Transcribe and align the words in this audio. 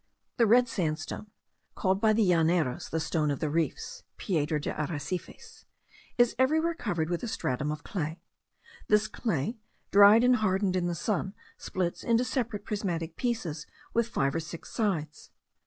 The 0.37 0.47
red 0.47 0.67
sandstone, 0.67 1.29
called 1.75 2.01
by 2.01 2.11
the 2.13 2.25
Llaneros, 2.25 2.89
the 2.89 2.99
stone 2.99 3.29
of 3.29 3.39
the 3.39 3.51
reefs 3.51 4.01
(piedra 4.17 4.59
de 4.59 4.71
arrecifes), 4.73 5.65
is 6.17 6.35
everywhere 6.39 6.73
covered 6.73 7.07
with 7.11 7.21
a 7.21 7.27
stratum 7.27 7.71
of 7.71 7.83
clay. 7.83 8.19
This 8.87 9.07
clay, 9.07 9.59
dried 9.91 10.23
and 10.23 10.37
hardened 10.37 10.75
in 10.75 10.87
the 10.87 10.95
sun, 10.95 11.35
splits 11.55 12.01
into 12.01 12.23
separate 12.23 12.65
prismatic 12.65 13.15
pieces 13.15 13.67
with 13.93 14.07
five 14.09 14.33
or 14.33 14.39
six 14.39 14.73
sides. 14.73 15.29